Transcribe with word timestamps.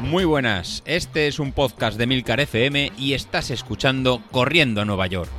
Muy 0.00 0.24
buenas, 0.24 0.82
este 0.86 1.26
es 1.26 1.38
un 1.38 1.52
podcast 1.52 1.98
de 1.98 2.06
Milcar 2.06 2.40
FM 2.40 2.92
y 2.96 3.14
estás 3.14 3.50
escuchando 3.50 4.22
Corriendo 4.30 4.80
a 4.80 4.84
Nueva 4.84 5.06
York. 5.06 5.30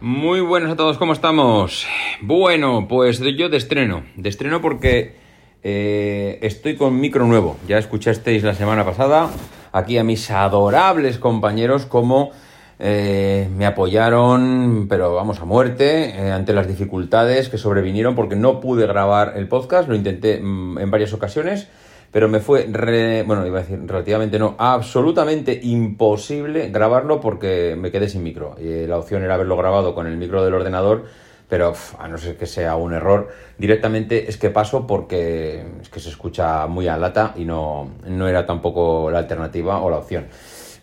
Muy 0.00 0.40
buenas 0.40 0.72
a 0.72 0.76
todos, 0.76 0.98
¿cómo 0.98 1.12
estamos? 1.12 1.86
Bueno, 2.20 2.86
pues 2.88 3.20
yo 3.20 3.48
de 3.48 3.56
estreno, 3.56 4.04
de 4.16 4.28
estreno 4.28 4.60
porque 4.60 5.16
eh, 5.62 6.38
estoy 6.42 6.76
con 6.76 7.00
micro 7.00 7.26
nuevo. 7.26 7.56
Ya 7.66 7.78
escuchasteis 7.78 8.42
la 8.42 8.54
semana 8.54 8.84
pasada 8.84 9.30
aquí 9.72 9.98
a 9.98 10.04
mis 10.04 10.30
adorables 10.30 11.18
compañeros 11.18 11.86
como 11.86 12.30
eh, 12.78 13.48
me 13.56 13.66
apoyaron, 13.66 14.86
pero 14.88 15.14
vamos 15.14 15.40
a 15.40 15.44
muerte, 15.44 16.10
eh, 16.10 16.32
ante 16.32 16.52
las 16.52 16.66
dificultades 16.66 17.48
que 17.48 17.58
sobrevinieron 17.58 18.14
porque 18.14 18.36
no 18.36 18.60
pude 18.60 18.86
grabar 18.86 19.34
el 19.36 19.46
podcast, 19.46 19.88
lo 19.88 19.94
intenté 19.94 20.40
mm, 20.40 20.78
en 20.78 20.90
varias 20.90 21.12
ocasiones, 21.12 21.68
pero 22.10 22.28
me 22.28 22.40
fue, 22.40 22.66
bueno, 23.26 23.46
iba 23.46 23.58
a 23.58 23.62
decir 23.62 23.80
relativamente 23.86 24.38
no, 24.38 24.54
absolutamente 24.58 25.58
imposible 25.62 26.70
grabarlo 26.70 27.20
porque 27.20 27.76
me 27.76 27.90
quedé 27.90 28.08
sin 28.08 28.22
micro. 28.22 28.54
Y 28.60 28.86
la 28.86 28.98
opción 28.98 29.24
era 29.24 29.34
haberlo 29.34 29.56
grabado 29.56 29.94
con 29.94 30.06
el 30.06 30.16
micro 30.16 30.44
del 30.44 30.54
ordenador, 30.54 31.06
pero 31.48 31.74
a 31.98 32.08
no 32.08 32.18
ser 32.18 32.36
que 32.36 32.46
sea 32.46 32.76
un 32.76 32.94
error, 32.94 33.30
directamente 33.58 34.28
es 34.28 34.36
que 34.36 34.50
paso 34.50 34.86
porque 34.86 35.64
es 35.82 35.88
que 35.88 36.00
se 36.00 36.08
escucha 36.08 36.66
muy 36.68 36.86
a 36.86 36.96
lata 36.96 37.34
y 37.36 37.44
no, 37.44 37.90
no 38.06 38.28
era 38.28 38.46
tampoco 38.46 39.10
la 39.10 39.18
alternativa 39.18 39.80
o 39.80 39.90
la 39.90 39.98
opción. 39.98 40.26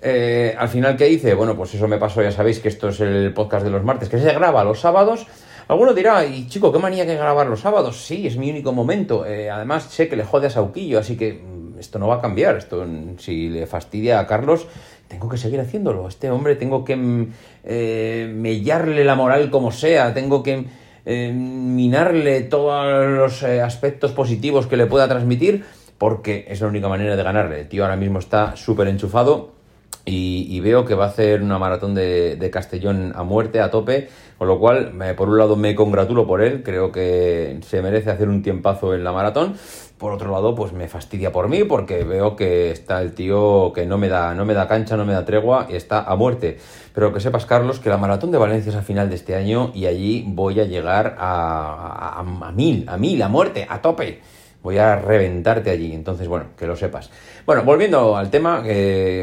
Eh, 0.01 0.55
al 0.57 0.67
final, 0.67 0.97
¿qué 0.97 1.09
hice? 1.09 1.35
Bueno, 1.35 1.55
pues 1.55 1.75
eso 1.75 1.87
me 1.87 1.97
pasó, 1.97 2.23
ya 2.23 2.31
sabéis 2.31 2.59
que 2.59 2.69
esto 2.69 2.89
es 2.89 2.99
el 3.01 3.33
podcast 3.33 3.63
de 3.63 3.69
los 3.69 3.83
martes, 3.83 4.09
que 4.09 4.17
se 4.17 4.33
graba 4.33 4.63
los 4.63 4.79
sábados. 4.79 5.27
Alguno 5.67 5.93
dirá, 5.93 6.25
y 6.25 6.47
chico, 6.47 6.71
qué 6.71 6.79
manía 6.79 7.05
que 7.05 7.15
grabar 7.15 7.47
los 7.47 7.61
sábados. 7.61 8.03
Sí, 8.03 8.25
es 8.25 8.35
mi 8.35 8.49
único 8.49 8.73
momento. 8.73 9.25
Eh, 9.25 9.49
además, 9.49 9.83
sé 9.83 10.09
que 10.09 10.15
le 10.15 10.23
jode 10.23 10.47
a 10.47 10.49
Sauquillo, 10.49 10.99
así 10.99 11.15
que 11.15 11.33
mm, 11.33 11.79
esto 11.79 11.99
no 11.99 12.07
va 12.07 12.15
a 12.15 12.21
cambiar. 12.21 12.57
Esto, 12.57 12.85
si 13.19 13.49
le 13.49 13.67
fastidia 13.67 14.19
a 14.19 14.25
Carlos, 14.25 14.67
tengo 15.07 15.29
que 15.29 15.37
seguir 15.37 15.59
haciéndolo. 15.59 16.07
Este 16.07 16.31
hombre 16.31 16.55
tengo 16.55 16.83
que 16.83 16.95
mm, 16.95 17.33
eh, 17.63 18.31
mellarle 18.35 19.05
la 19.05 19.13
moral 19.13 19.51
como 19.51 19.71
sea, 19.71 20.13
tengo 20.13 20.41
que 20.43 20.81
minarle 21.03 22.41
todos 22.41 23.07
los 23.07 23.41
aspectos 23.41 24.11
positivos 24.11 24.67
que 24.67 24.77
le 24.77 24.85
pueda 24.85 25.07
transmitir, 25.07 25.65
porque 25.97 26.45
es 26.47 26.61
la 26.61 26.67
única 26.67 26.87
manera 26.87 27.15
de 27.15 27.23
ganarle. 27.23 27.61
El 27.61 27.67
tío 27.67 27.83
ahora 27.83 27.95
mismo 27.95 28.19
está 28.19 28.55
súper 28.55 28.87
enchufado 28.87 29.60
y, 30.05 30.59
veo 30.61 30.85
que 30.85 30.95
va 30.95 31.05
a 31.05 31.07
hacer 31.09 31.41
una 31.41 31.59
maratón 31.59 31.93
de, 31.93 32.49
Castellón 32.51 33.13
a 33.15 33.23
muerte, 33.23 33.61
a 33.61 33.69
tope, 33.69 34.09
con 34.37 34.47
lo 34.47 34.59
cual, 34.59 34.93
por 35.15 35.29
un 35.29 35.37
lado 35.37 35.55
me 35.55 35.75
congratulo 35.75 36.25
por 36.25 36.41
él, 36.41 36.63
creo 36.63 36.91
que 36.91 37.59
se 37.61 37.81
merece 37.81 38.09
hacer 38.09 38.27
un 38.27 38.41
tiempazo 38.41 38.93
en 38.95 39.03
la 39.03 39.11
maratón, 39.11 39.55
por 39.97 40.13
otro 40.13 40.31
lado, 40.31 40.55
pues 40.55 40.73
me 40.73 40.87
fastidia 40.87 41.31
por 41.31 41.47
mí, 41.47 41.63
porque 41.63 42.03
veo 42.03 42.35
que 42.35 42.71
está 42.71 43.01
el 43.01 43.13
tío 43.13 43.71
que 43.73 43.85
no 43.85 43.99
me 43.99 44.09
da, 44.09 44.33
no 44.33 44.45
me 44.45 44.55
da 44.55 44.67
cancha, 44.67 44.97
no 44.97 45.05
me 45.05 45.13
da 45.13 45.25
tregua, 45.25 45.67
y 45.69 45.75
está 45.75 46.01
a 46.01 46.15
muerte. 46.15 46.57
Pero 46.93 47.13
que 47.13 47.19
sepas, 47.19 47.45
Carlos, 47.45 47.79
que 47.79 47.89
la 47.89 47.97
maratón 47.97 48.31
de 48.31 48.39
Valencia 48.39 48.71
es 48.71 48.75
a 48.75 48.81
final 48.81 49.09
de 49.09 49.15
este 49.15 49.35
año 49.35 49.71
y 49.75 49.85
allí 49.85 50.25
voy 50.27 50.59
a 50.59 50.65
llegar 50.65 51.15
a, 51.19 52.19
a 52.19 52.51
mil, 52.51 52.85
a 52.89 52.97
mil, 52.97 53.21
a 53.21 53.27
muerte, 53.27 53.67
a 53.69 53.81
tope 53.81 54.21
voy 54.63 54.77
a 54.77 54.97
reventarte 54.97 55.69
allí. 55.69 55.93
Entonces, 55.93 56.27
bueno, 56.27 56.47
que 56.57 56.67
lo 56.67 56.75
sepas. 56.75 57.09
Bueno, 57.45 57.63
volviendo 57.63 58.15
al 58.15 58.29
tema, 58.29 58.63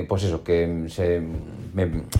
pues 0.08 0.24
eso, 0.24 0.42
que 0.42 0.86
se 0.88 1.22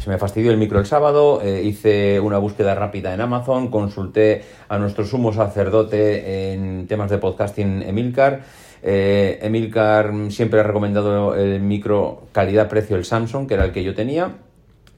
me, 0.07 0.19
fastidió 0.19 0.51
el 0.51 0.59
micro 0.59 0.79
el 0.79 0.87
sábado, 0.87 1.41
eh, 1.43 1.63
hice 1.65 2.21
una 2.21 2.39
búsqueda 2.39 2.75
rápida 2.75 3.15
en 3.15 3.21
Amazon, 3.21 3.69
consulté 3.69 4.43
a 4.69 4.79
nuestro 4.79 5.05
sumo 5.05 5.33
sacerdote 5.33 6.53
en 6.53 6.87
temas 6.87 7.11
de 7.11 7.19
podcasting, 7.19 7.83
Emilcar. 7.83 8.43
Eh, 8.83 9.39
Emilcar 9.43 10.13
siempre 10.31 10.61
ha 10.61 10.63
recomendado 10.63 11.35
el 11.35 11.61
micro 11.61 12.23
calidad-precio, 12.33 12.97
el 12.97 13.05
Samsung, 13.05 13.49
que 13.49 13.55
era 13.55 13.65
el 13.65 13.73
que 13.73 13.83
yo 13.83 13.95
tenía 13.95 14.37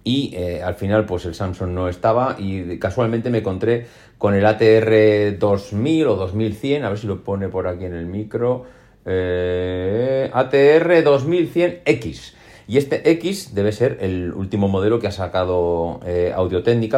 y 0.05 0.35
eh, 0.35 0.63
al 0.63 0.75
final 0.75 1.05
pues 1.05 1.27
el 1.27 1.35
Samsung 1.35 1.71
no 1.71 1.89
estaba 1.89 2.37
y 2.39 2.79
casualmente 2.79 3.31
me 3.31 3.39
encontré 3.39 3.87
con 4.19 4.35
el 4.35 4.45
ATR 4.47 5.39
2000 5.39 6.07
o 6.07 6.17
2100, 6.17 6.85
a 6.85 6.89
ver 6.89 6.99
si 6.99 7.07
lo 7.07 7.23
pone 7.23 7.49
por 7.49 7.67
aquí 7.67 7.85
en 7.85 7.95
el 7.95 8.07
micro, 8.07 8.67
eh, 9.05 10.31
ATR 10.33 11.05
2100X. 11.05 12.35
Y 12.71 12.79
este 12.79 13.11
X 13.11 13.53
debe 13.53 13.73
ser 13.73 13.99
el 14.01 14.33
último 14.33 14.69
modelo 14.69 15.01
que 15.01 15.09
ha 15.09 15.11
sacado 15.11 15.99
eh, 16.07 16.33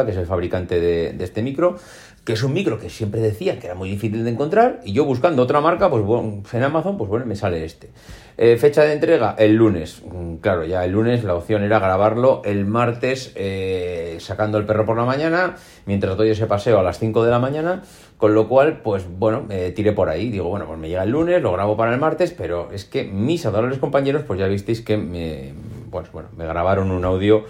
que 0.05 0.11
es 0.11 0.17
el 0.17 0.27
fabricante 0.27 0.79
de, 0.79 1.23
este 1.23 1.41
micro, 1.41 1.77
que 2.25 2.33
es 2.33 2.43
un 2.43 2.53
micro 2.53 2.79
que 2.79 2.89
siempre 2.89 3.19
decía 3.19 3.59
que 3.59 3.67
era 3.67 3.75
muy 3.75 3.89
difícil 3.89 4.23
de 4.23 4.29
encontrar, 4.31 4.79
y 4.85 4.93
yo 4.93 5.03
buscando 5.05 5.41
otra 5.41 5.59
marca, 5.59 5.89
pues 5.89 6.03
bueno, 6.03 6.41
en 6.51 6.63
Amazon, 6.63 6.97
pues 6.97 7.09
bueno, 7.09 7.25
me 7.25 7.35
sale 7.35 7.65
este. 7.65 7.89
Eh, 8.37 8.57
fecha 8.57 8.83
de 8.83 8.93
entrega, 8.93 9.35
el 9.37 9.55
lunes. 9.55 10.01
Mm, 10.11 10.35
claro, 10.37 10.65
ya 10.65 10.85
el 10.85 10.91
lunes 10.91 11.23
la 11.23 11.35
opción 11.35 11.63
era 11.63 11.79
grabarlo 11.79 12.41
el 12.45 12.65
martes 12.65 13.31
eh, 13.35 14.17
sacando 14.19 14.57
el 14.57 14.65
perro 14.65 14.85
por 14.85 14.97
la 14.97 15.05
mañana, 15.05 15.57
mientras 15.85 16.17
doy 16.17 16.29
ese 16.29 16.47
paseo 16.47 16.79
a 16.79 16.83
las 16.83 16.97
5 16.97 17.23
de 17.23 17.29
la 17.29 17.39
mañana, 17.39 17.83
con 18.17 18.33
lo 18.33 18.47
cual, 18.47 18.79
pues 18.81 19.05
bueno, 19.19 19.43
me 19.47 19.71
tiré 19.71 19.91
por 19.91 20.09
ahí. 20.09 20.29
Digo, 20.29 20.49
bueno, 20.49 20.65
pues 20.65 20.79
me 20.79 20.87
llega 20.87 21.03
el 21.03 21.11
lunes, 21.11 21.41
lo 21.41 21.51
grabo 21.51 21.75
para 21.75 21.93
el 21.93 21.99
martes, 21.99 22.31
pero 22.31 22.71
es 22.71 22.85
que 22.85 23.03
mis 23.03 23.45
adorables 23.45 23.79
compañeros, 23.79 24.23
pues 24.25 24.39
ya 24.39 24.47
visteis 24.47 24.81
que 24.81 24.97
me, 24.97 25.53
pues, 25.91 26.11
bueno, 26.11 26.29
me 26.37 26.45
grabaron 26.45 26.89
un 26.89 27.03
audio 27.05 27.45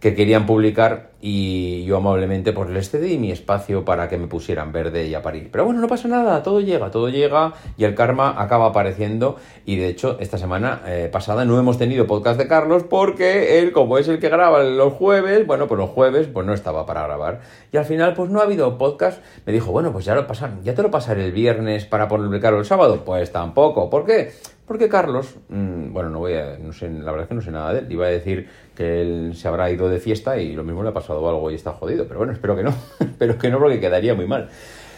que 0.00 0.14
querían 0.14 0.46
publicar 0.46 1.10
y 1.20 1.84
yo 1.84 1.96
amablemente 1.96 2.52
pues 2.52 2.70
les 2.70 2.90
cedí 2.90 3.18
mi 3.18 3.32
espacio 3.32 3.84
para 3.84 4.08
que 4.08 4.18
me 4.18 4.28
pusieran 4.28 4.72
verde 4.72 5.06
y 5.06 5.14
a 5.14 5.22
parir. 5.22 5.48
Pero 5.50 5.64
bueno, 5.64 5.80
no 5.80 5.88
pasa 5.88 6.08
nada, 6.08 6.42
todo 6.42 6.60
llega, 6.60 6.90
todo 6.90 7.08
llega 7.08 7.54
y 7.76 7.84
el 7.84 7.94
karma 7.94 8.40
acaba 8.40 8.66
apareciendo 8.66 9.36
y 9.64 9.76
de 9.76 9.88
hecho 9.88 10.16
esta 10.20 10.38
semana 10.38 10.82
eh, 10.86 11.08
pasada 11.10 11.44
no 11.44 11.58
hemos 11.58 11.78
tenido 11.78 12.06
podcast 12.06 12.38
de 12.38 12.46
Carlos 12.46 12.84
porque 12.84 13.58
él 13.58 13.72
como 13.72 13.98
es 13.98 14.08
el 14.08 14.20
que 14.20 14.28
graba 14.28 14.62
los 14.62 14.92
jueves, 14.92 15.46
bueno 15.46 15.66
pues 15.66 15.78
los 15.78 15.90
jueves 15.90 16.28
pues 16.32 16.46
no 16.46 16.54
estaba 16.54 16.86
para 16.86 17.02
grabar 17.02 17.40
y 17.72 17.76
al 17.76 17.84
final 17.84 18.14
pues 18.14 18.30
no 18.30 18.40
ha 18.40 18.44
habido 18.44 18.78
podcast, 18.78 19.20
me 19.44 19.52
dijo 19.52 19.72
bueno 19.72 19.92
pues 19.92 20.04
ya 20.04 20.14
lo 20.14 20.26
pasan, 20.26 20.62
ya 20.62 20.74
te 20.74 20.82
lo 20.82 20.90
pasaré 20.90 21.24
el 21.24 21.32
viernes 21.32 21.84
para 21.84 22.06
publicarlo 22.06 22.60
el 22.60 22.64
sábado, 22.64 23.02
pues 23.04 23.32
tampoco, 23.32 23.90
¿por 23.90 24.04
qué? 24.04 24.32
Porque 24.68 24.90
Carlos, 24.90 25.34
mm, 25.48 25.94
bueno, 25.94 26.10
no 26.10 26.18
voy 26.18 26.34
a, 26.34 26.58
no 26.58 26.74
sé, 26.74 26.90
la 26.90 27.10
verdad 27.10 27.22
es 27.22 27.28
que 27.28 27.34
no 27.34 27.40
sé 27.40 27.50
nada 27.50 27.72
de 27.72 27.78
él. 27.80 27.86
Iba 27.90 28.04
a 28.04 28.10
decir 28.10 28.46
que 28.76 29.00
él 29.00 29.32
se 29.34 29.48
habrá 29.48 29.70
ido 29.70 29.88
de 29.88 29.98
fiesta 29.98 30.38
y 30.38 30.52
lo 30.52 30.62
mismo 30.62 30.82
le 30.82 30.90
ha 30.90 30.92
pasado 30.92 31.07
algo 31.12 31.50
y 31.50 31.54
está 31.54 31.72
jodido. 31.72 32.06
Pero 32.06 32.18
bueno, 32.18 32.32
espero 32.32 32.56
que 32.56 32.62
no. 32.62 32.74
Espero 33.00 33.38
que 33.38 33.50
no 33.50 33.58
porque 33.58 33.80
quedaría 33.80 34.14
muy 34.14 34.26
mal. 34.26 34.48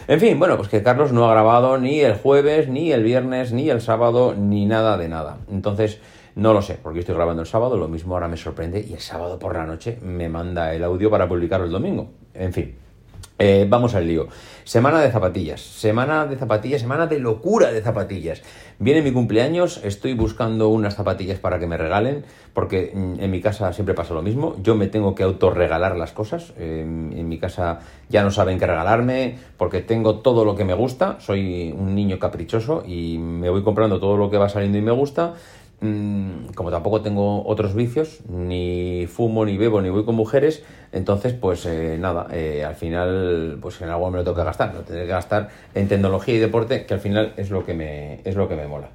En 0.07 0.19
fin, 0.19 0.37
bueno, 0.39 0.57
pues 0.57 0.67
que 0.67 0.83
Carlos 0.83 1.11
no 1.11 1.29
ha 1.29 1.31
grabado 1.31 1.77
ni 1.77 2.01
el 2.01 2.15
jueves, 2.15 2.67
ni 2.67 2.91
el 2.91 3.03
viernes, 3.03 3.53
ni 3.53 3.69
el 3.69 3.81
sábado, 3.81 4.33
ni 4.35 4.65
nada 4.65 4.97
de 4.97 5.07
nada. 5.07 5.37
Entonces, 5.49 5.99
no 6.35 6.53
lo 6.53 6.61
sé, 6.61 6.77
porque 6.81 6.99
estoy 6.99 7.15
grabando 7.15 7.41
el 7.41 7.47
sábado, 7.47 7.77
lo 7.77 7.87
mismo 7.87 8.15
ahora 8.15 8.27
me 8.27 8.37
sorprende 8.37 8.85
y 8.87 8.93
el 8.93 8.99
sábado 8.99 9.37
por 9.37 9.53
la 9.53 9.65
noche 9.65 9.99
me 10.01 10.29
manda 10.29 10.73
el 10.73 10.83
audio 10.83 11.09
para 11.09 11.27
publicarlo 11.27 11.65
el 11.65 11.71
domingo. 11.71 12.09
En 12.33 12.53
fin, 12.53 12.75
eh, 13.43 13.65
vamos 13.67 13.95
al 13.95 14.05
lío. 14.05 14.27
Semana 14.65 15.01
de 15.01 15.09
zapatillas, 15.09 15.61
semana 15.61 16.27
de 16.27 16.35
zapatillas, 16.35 16.81
semana 16.81 17.07
de 17.07 17.17
locura 17.17 17.71
de 17.71 17.81
zapatillas. 17.81 18.43
Viene 18.77 19.01
mi 19.01 19.11
cumpleaños, 19.11 19.81
estoy 19.83 20.13
buscando 20.13 20.69
unas 20.69 20.93
zapatillas 20.93 21.39
para 21.39 21.57
que 21.57 21.65
me 21.65 21.75
regalen, 21.75 22.23
porque 22.53 22.91
mm, 22.93 23.19
en 23.19 23.31
mi 23.31 23.41
casa 23.41 23.73
siempre 23.73 23.95
pasa 23.95 24.13
lo 24.13 24.21
mismo. 24.21 24.57
Yo 24.61 24.75
me 24.75 24.85
tengo 24.85 25.15
que 25.15 25.23
autorregalar 25.23 25.97
las 25.97 26.11
cosas. 26.11 26.53
en 26.55 27.27
mi 27.27 27.39
casa 27.39 27.79
ya 28.09 28.21
no 28.23 28.29
saben 28.29 28.59
qué 28.59 28.67
regalarme, 28.67 29.39
porque 29.57 29.81
tengo 29.81 30.19
todo 30.19 30.45
lo 30.45 30.55
que 30.55 30.63
me 30.63 30.75
gusta. 30.75 31.19
Soy 31.19 31.73
un 31.75 31.95
niño 31.95 32.19
caprichoso 32.19 32.83
y 32.85 33.17
me 33.17 33.49
voy 33.49 33.63
comprando 33.63 33.99
todo 33.99 34.17
lo 34.17 34.29
que 34.29 34.37
va 34.37 34.49
saliendo 34.49 34.77
y 34.77 34.81
me 34.83 34.91
gusta. 34.91 35.33
Mm, 35.83 36.53
como 36.53 36.69
tampoco 36.69 37.01
tengo 37.01 37.43
otros 37.47 37.73
vicios, 37.73 38.19
ni 38.29 39.07
fumo, 39.07 39.45
ni 39.45 39.57
bebo, 39.57 39.81
ni 39.81 39.89
voy 39.89 40.05
con 40.05 40.13
mujeres, 40.13 40.63
entonces, 40.91 41.33
pues 41.33 41.65
eh, 41.65 41.97
nada, 41.99 42.27
eh, 42.31 42.63
al 42.63 42.75
final, 42.75 43.57
pues 43.59 43.81
en 43.81 43.89
algo 43.89 44.11
me 44.11 44.19
lo 44.19 44.23
tengo 44.23 44.37
que 44.37 44.43
gastar, 44.43 44.75
lo 44.75 44.81
tendré 44.81 45.05
que 45.05 45.11
gastar 45.11 45.49
en 45.73 45.87
tecnología 45.87 46.35
y 46.35 46.37
deporte, 46.37 46.85
que 46.85 46.93
al 46.93 46.99
final 46.99 47.33
es 47.35 47.49
lo 47.49 47.65
que 47.65 47.73
me, 47.73 48.21
es 48.25 48.35
lo 48.35 48.47
que 48.47 48.55
me 48.55 48.67
mola. 48.67 48.89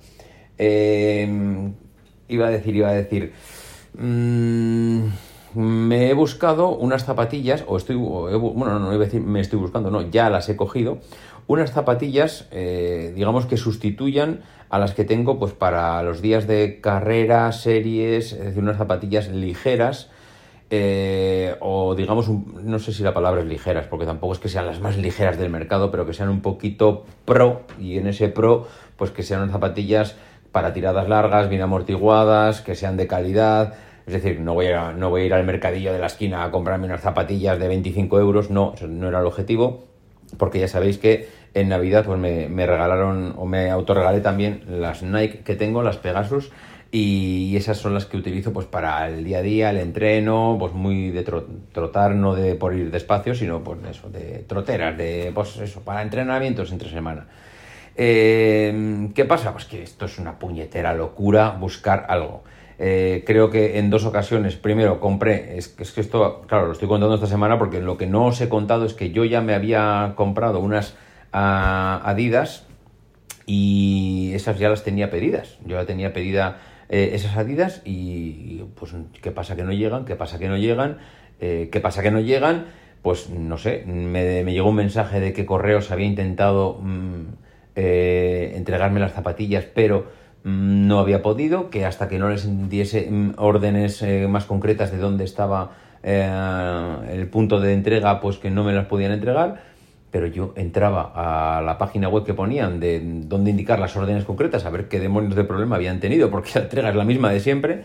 Em, 0.58 1.74
iba 2.28 2.46
a 2.46 2.50
decir, 2.50 2.76
iba 2.76 2.88
a 2.90 2.94
decir, 2.94 3.32
mm, 3.98 5.06
me 5.54 6.08
he 6.08 6.14
buscado 6.14 6.68
unas 6.68 7.04
zapatillas, 7.04 7.64
o 7.66 7.78
estoy, 7.78 7.96
bueno, 7.96 8.78
no, 8.78 8.94
iba 8.94 9.02
a 9.02 9.06
decir 9.06 9.22
me 9.22 9.40
estoy 9.40 9.58
buscando, 9.58 9.90
no, 9.90 10.02
ya 10.02 10.30
las 10.30 10.48
he 10.48 10.54
cogido, 10.54 10.98
unas 11.46 11.72
zapatillas, 11.72 12.48
eh, 12.50 13.12
digamos 13.14 13.46
que 13.46 13.56
sustituyan 13.56 14.40
a 14.68 14.78
las 14.78 14.94
que 14.94 15.04
tengo 15.04 15.38
pues 15.38 15.52
para 15.52 16.02
los 16.02 16.20
días 16.20 16.46
de 16.46 16.80
carrera, 16.80 17.52
series, 17.52 18.32
es 18.32 18.44
decir, 18.44 18.62
unas 18.62 18.78
zapatillas 18.78 19.28
ligeras, 19.28 20.10
eh, 20.70 21.54
o 21.60 21.94
digamos, 21.94 22.28
no 22.28 22.78
sé 22.80 22.92
si 22.92 23.04
la 23.04 23.14
palabra 23.14 23.42
es 23.42 23.46
ligeras, 23.46 23.86
porque 23.86 24.06
tampoco 24.06 24.32
es 24.32 24.40
que 24.40 24.48
sean 24.48 24.66
las 24.66 24.80
más 24.80 24.96
ligeras 24.96 25.38
del 25.38 25.50
mercado, 25.50 25.92
pero 25.92 26.04
que 26.04 26.12
sean 26.12 26.28
un 26.28 26.40
poquito 26.40 27.04
pro, 27.24 27.62
y 27.78 27.98
en 27.98 28.08
ese 28.08 28.28
pro, 28.28 28.66
pues 28.96 29.12
que 29.12 29.22
sean 29.22 29.42
unas 29.42 29.52
zapatillas 29.52 30.16
para 30.50 30.72
tiradas 30.72 31.08
largas, 31.08 31.48
bien 31.48 31.62
amortiguadas, 31.62 32.62
que 32.62 32.74
sean 32.74 32.96
de 32.96 33.06
calidad, 33.06 33.74
Es 34.06 34.14
decir, 34.14 34.40
no 34.40 34.54
voy, 34.54 34.66
a, 34.68 34.92
no 34.92 35.10
voy 35.10 35.22
a 35.22 35.24
ir 35.26 35.34
al 35.34 35.44
mercadillo 35.44 35.92
de 35.92 35.98
la 35.98 36.06
esquina 36.06 36.44
a 36.44 36.50
comprarme 36.52 36.86
unas 36.86 37.00
zapatillas 37.00 37.58
de 37.58 37.66
25 37.66 38.20
euros, 38.20 38.50
no, 38.50 38.72
no 38.88 39.08
era 39.08 39.18
el 39.18 39.26
objetivo, 39.26 39.84
porque 40.38 40.58
ya 40.58 40.68
sabéis 40.68 40.98
que 40.98 41.28
en 41.54 41.68
Navidad 41.68 42.04
pues 42.04 42.18
me, 42.18 42.48
me 42.48 42.66
regalaron 42.66 43.34
o 43.36 43.46
me 43.46 43.70
autorregalé 43.70 44.20
también 44.20 44.62
las 44.68 45.02
Nike 45.02 45.40
que 45.40 45.54
tengo, 45.54 45.82
las 45.82 45.96
Pegasus, 45.96 46.50
y 46.90 47.56
esas 47.56 47.76
son 47.78 47.94
las 47.94 48.06
que 48.06 48.16
utilizo 48.16 48.52
pues 48.52 48.66
para 48.66 49.08
el 49.08 49.24
día 49.24 49.38
a 49.38 49.42
día, 49.42 49.70
el 49.70 49.78
entreno, 49.78 50.56
pues 50.58 50.72
muy 50.72 51.10
de 51.10 51.24
trotar, 51.24 52.14
no 52.14 52.34
de 52.34 52.54
por 52.54 52.74
ir 52.74 52.90
despacio, 52.90 53.34
sino 53.34 53.62
pues 53.62 53.78
eso, 53.90 54.08
de 54.08 54.44
troteras, 54.46 54.96
de 54.96 55.32
pues 55.34 55.56
eso, 55.58 55.80
para 55.82 56.02
entrenamientos 56.02 56.72
entre 56.72 56.88
semana. 56.88 57.26
Eh, 57.96 59.08
¿Qué 59.14 59.24
pasa? 59.24 59.52
Pues 59.52 59.64
que 59.64 59.82
esto 59.82 60.06
es 60.06 60.18
una 60.18 60.38
puñetera 60.38 60.94
locura 60.94 61.50
buscar 61.50 62.06
algo. 62.08 62.44
Eh, 62.78 63.24
creo 63.26 63.48
que 63.50 63.78
en 63.78 63.88
dos 63.88 64.04
ocasiones, 64.04 64.56
primero 64.56 65.00
compré, 65.00 65.56
es, 65.56 65.74
es, 65.78 65.92
que 65.92 66.02
esto, 66.02 66.42
claro, 66.46 66.66
lo 66.66 66.72
estoy 66.72 66.88
contando 66.88 67.14
esta 67.14 67.26
semana 67.26 67.58
porque 67.58 67.80
lo 67.80 67.96
que 67.96 68.06
no 68.06 68.26
os 68.26 68.40
he 68.40 68.48
contado 68.48 68.84
es 68.84 68.92
que 68.92 69.12
yo 69.12 69.24
ya 69.24 69.40
me 69.40 69.54
había 69.54 70.12
comprado 70.14 70.60
unas 70.60 70.90
uh, 71.32 72.04
Adidas 72.04 72.66
y 73.46 74.32
esas 74.34 74.58
ya 74.58 74.68
las 74.68 74.84
tenía 74.84 75.10
pedidas. 75.10 75.58
Yo 75.64 75.76
ya 75.76 75.86
tenía 75.86 76.12
pedida 76.12 76.58
eh, 76.90 77.10
esas 77.14 77.36
Adidas 77.36 77.80
y, 77.86 78.62
pues 78.74 78.94
qué 79.22 79.30
pasa 79.30 79.56
que 79.56 79.62
no 79.62 79.72
llegan, 79.72 80.04
qué 80.04 80.16
pasa 80.16 80.38
que 80.38 80.48
no 80.48 80.58
llegan, 80.58 80.98
eh, 81.40 81.70
qué 81.72 81.80
pasa 81.80 82.02
que 82.02 82.10
no 82.10 82.20
llegan, 82.20 82.66
pues 83.00 83.30
no 83.30 83.56
sé, 83.56 83.84
me, 83.86 84.44
llegó 84.44 84.68
un 84.68 84.76
mensaje 84.76 85.20
de 85.20 85.32
que 85.32 85.46
Correos 85.46 85.90
había 85.90 86.06
intentado 86.06 86.78
mm, 86.82 87.22
entregarme 87.74 89.00
las 89.00 89.12
zapatillas, 89.12 89.64
pero 89.64 90.06
no 90.48 91.00
había 91.00 91.22
podido, 91.22 91.70
que 91.70 91.84
hasta 91.84 92.08
que 92.08 92.18
no 92.18 92.28
les 92.28 92.68
diese 92.68 93.10
mm, 93.10 93.34
órdenes 93.36 94.04
más 94.28 94.44
concretas 94.44 94.90
de 94.92 94.98
dónde 94.98 95.24
estaba 95.24 95.72
el 96.02 97.28
punto 97.30 97.58
de 97.58 97.74
entrega, 97.74 98.20
pues 98.20 98.38
que 98.38 98.48
no 98.48 98.62
me 98.62 98.72
las 98.72 98.86
podían 98.86 99.10
entregar 99.10 99.60
pero 100.16 100.28
yo 100.28 100.54
entraba 100.56 101.12
a 101.14 101.60
la 101.60 101.76
página 101.76 102.08
web 102.08 102.24
que 102.24 102.32
ponían 102.32 102.80
de 102.80 103.02
dónde 103.04 103.50
indicar 103.50 103.78
las 103.78 103.94
órdenes 103.98 104.24
concretas, 104.24 104.64
a 104.64 104.70
ver 104.70 104.88
qué 104.88 104.98
demonios 104.98 105.34
de 105.34 105.44
problema 105.44 105.76
habían 105.76 106.00
tenido, 106.00 106.30
porque 106.30 106.52
la 106.54 106.62
entrega 106.62 106.88
es 106.88 106.96
la 106.96 107.04
misma 107.04 107.30
de 107.30 107.40
siempre. 107.40 107.84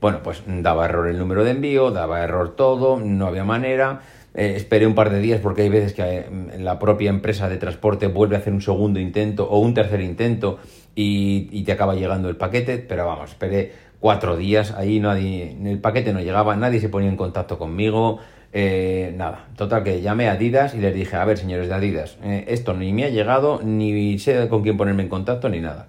Bueno, 0.00 0.20
pues 0.24 0.42
daba 0.46 0.86
error 0.86 1.06
el 1.06 1.18
número 1.18 1.44
de 1.44 1.52
envío, 1.52 1.92
daba 1.92 2.24
error 2.24 2.56
todo, 2.56 2.98
no 2.98 3.28
había 3.28 3.44
manera. 3.44 4.00
Eh, 4.38 4.54
esperé 4.54 4.86
un 4.86 4.94
par 4.94 5.10
de 5.10 5.18
días 5.18 5.40
porque 5.40 5.62
hay 5.62 5.68
veces 5.68 5.94
que 5.94 6.02
eh, 6.02 6.26
la 6.60 6.78
propia 6.78 7.10
empresa 7.10 7.48
de 7.48 7.56
transporte 7.56 8.06
vuelve 8.06 8.36
a 8.36 8.38
hacer 8.38 8.52
un 8.52 8.62
segundo 8.62 9.00
intento 9.00 9.50
o 9.50 9.58
un 9.58 9.74
tercer 9.74 10.00
intento 10.00 10.60
y, 10.94 11.64
te 11.64 11.72
acaba 11.72 11.96
llegando 11.96 12.28
el 12.28 12.36
paquete, 12.36 12.78
pero 12.78 13.04
vamos, 13.04 13.30
esperé 13.30 13.72
cuatro 13.98 14.36
días, 14.36 14.70
ahí 14.70 15.00
nadie, 15.00 15.56
el 15.64 15.80
paquete 15.80 16.12
no 16.12 16.20
llegaba, 16.20 16.54
nadie 16.54 16.78
se 16.78 16.88
ponía 16.88 17.08
en 17.08 17.16
contacto 17.16 17.58
conmigo, 17.58 18.20
eh, 18.52 19.12
nada, 19.16 19.48
total 19.56 19.82
que 19.82 20.02
llamé 20.02 20.28
a 20.28 20.32
Adidas 20.32 20.72
y 20.72 20.78
les 20.78 20.94
dije, 20.94 21.16
a 21.16 21.24
ver 21.24 21.36
señores 21.36 21.68
de 21.68 21.74
Adidas, 21.74 22.16
eh, 22.22 22.44
esto 22.46 22.74
ni 22.74 22.92
me 22.92 23.06
ha 23.06 23.10
llegado, 23.10 23.60
ni 23.64 24.20
sé 24.20 24.48
con 24.48 24.62
quién 24.62 24.76
ponerme 24.76 25.02
en 25.02 25.08
contacto, 25.08 25.48
ni 25.48 25.58
nada. 25.58 25.88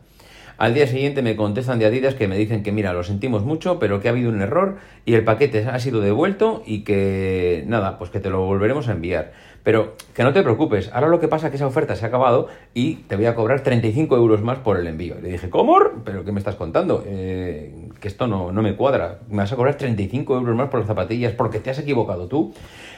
Al 0.60 0.74
día 0.74 0.88
siguiente 0.88 1.22
me 1.22 1.38
contestan 1.38 1.80
de 1.80 1.86
Adidas 1.86 2.16
que 2.16 2.28
me 2.28 2.36
dicen 2.36 2.64
que 2.64 2.74
mira, 2.74 2.92
lo 2.92 3.02
sentimos 3.04 3.46
mucho, 3.46 3.80
pero 3.80 4.02
que 4.02 4.10
ha 4.10 4.12
habido 4.12 4.30
un 4.30 4.42
error 4.42 4.76
y 5.06 5.14
el 5.14 5.24
paquete 5.24 5.66
ha 5.66 5.80
sido 5.80 6.02
devuelto 6.02 6.64
y 6.66 6.84
que 6.84 7.64
nada, 7.66 7.98
pues 7.98 8.10
que 8.10 8.20
te 8.20 8.30
lo 8.30 8.42
volveremos 8.42 8.90
a 8.90 8.92
enviar. 8.92 9.32
Pero 9.64 9.94
que 10.14 10.22
no 10.22 10.34
te 10.34 10.44
preocupes, 10.44 10.90
ahora 10.92 11.08
lo 11.08 11.22
que 11.22 11.30
pasa 11.30 11.48
es 11.48 11.52
que 11.52 11.56
esa 11.56 11.66
oferta 11.66 11.96
se 11.96 12.04
ha 12.04 12.10
acabado 12.10 12.50
y 12.74 12.96
te 13.08 13.16
voy 13.16 13.28
a 13.28 13.36
cobrar 13.36 13.62
35 13.62 14.18
euros 14.18 14.42
más 14.42 14.58
por 14.58 14.78
el 14.78 14.88
envío. 14.88 15.16
Le 15.22 15.30
dije, 15.30 15.50
¿cómo? 15.50 15.78
¿Pero 16.04 16.26
qué 16.26 16.34
me 16.34 16.40
estás 16.40 16.56
contando? 16.56 17.06
Eh, 17.08 17.88
que 18.02 18.10
esto 18.10 18.28
no, 18.28 18.52
no 18.52 18.62
me 18.62 18.76
cuadra. 18.76 19.20
Me 19.30 19.38
vas 19.38 19.54
a 19.54 19.56
cobrar 19.56 19.76
35 19.76 20.36
euros 20.36 20.58
más 20.58 20.68
por 20.68 20.82
las 20.82 20.88
zapatillas 20.88 21.32
porque 21.32 21.62
te 21.62 21.70
has 21.70 21.80
equivocado 21.80 22.28
tú. 22.28 22.54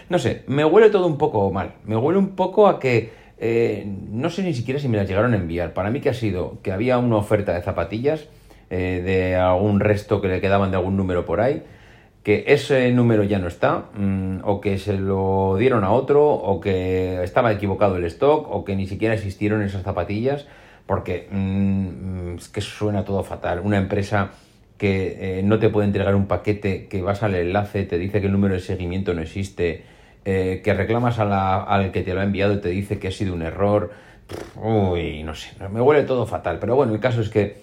No 0.09 0.17
sé, 0.17 0.45
me 0.47 0.65
huele 0.65 0.89
todo 0.89 1.05
un 1.05 1.19
poco 1.19 1.51
mal. 1.51 1.73
Me 1.85 1.95
huele 1.95 2.17
un 2.17 2.29
poco 2.29 2.67
a 2.67 2.79
que 2.79 3.20
eh, 3.43 3.87
no 4.11 4.29
sé 4.29 4.43
ni 4.43 4.53
siquiera 4.53 4.79
si 4.79 4.87
me 4.87 4.97
las 4.97 5.07
llegaron 5.07 5.33
a 5.33 5.37
enviar. 5.37 5.73
Para 5.73 5.89
mí 5.89 5.99
que 5.99 6.09
ha 6.09 6.13
sido 6.13 6.61
que 6.61 6.71
había 6.71 6.99
una 6.99 7.17
oferta 7.17 7.53
de 7.53 7.63
zapatillas 7.63 8.27
eh, 8.69 9.01
de 9.03 9.35
algún 9.35 9.79
resto 9.79 10.21
que 10.21 10.27
le 10.27 10.39
quedaban 10.39 10.69
de 10.69 10.77
algún 10.77 10.95
número 10.95 11.25
por 11.25 11.41
ahí, 11.41 11.63
que 12.23 12.45
ese 12.47 12.91
número 12.91 13.23
ya 13.23 13.39
no 13.39 13.47
está, 13.47 13.85
mm, 13.95 14.41
o 14.43 14.61
que 14.61 14.77
se 14.77 14.93
lo 14.93 15.55
dieron 15.57 15.83
a 15.83 15.91
otro, 15.91 16.29
o 16.29 16.61
que 16.61 17.23
estaba 17.23 17.51
equivocado 17.51 17.97
el 17.97 18.05
stock, 18.05 18.47
o 18.47 18.63
que 18.63 18.75
ni 18.75 18.85
siquiera 18.85 19.15
existieron 19.15 19.63
esas 19.63 19.81
zapatillas, 19.81 20.45
porque 20.85 21.27
mm, 21.31 22.35
es 22.37 22.47
que 22.47 22.61
suena 22.61 23.03
todo 23.05 23.23
fatal. 23.23 23.61
Una 23.63 23.79
empresa 23.79 24.33
que 24.77 25.39
eh, 25.39 25.43
no 25.43 25.57
te 25.57 25.69
puede 25.69 25.87
entregar 25.87 26.13
un 26.13 26.27
paquete, 26.27 26.87
que 26.87 27.01
vas 27.01 27.23
al 27.23 27.33
enlace, 27.33 27.85
te 27.85 27.97
dice 27.97 28.21
que 28.21 28.27
el 28.27 28.33
número 28.33 28.53
de 28.53 28.59
seguimiento 28.59 29.15
no 29.15 29.21
existe, 29.21 29.83
eh, 30.25 30.61
que 30.63 30.73
reclamas 30.73 31.19
al 31.19 31.91
que 31.91 32.01
te 32.01 32.13
lo 32.13 32.21
ha 32.21 32.23
enviado 32.23 32.53
y 32.53 32.57
te 32.57 32.69
dice 32.69 32.99
que 32.99 33.07
ha 33.07 33.11
sido 33.11 33.33
un 33.33 33.41
error. 33.41 33.91
Uy, 34.55 35.23
no 35.23 35.35
sé, 35.35 35.51
me 35.69 35.81
huele 35.81 36.03
todo 36.03 36.25
fatal. 36.25 36.59
Pero 36.59 36.75
bueno, 36.75 36.93
el 36.93 36.99
caso 36.99 37.21
es 37.21 37.29
que 37.29 37.61